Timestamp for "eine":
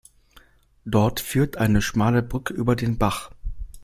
1.57-1.83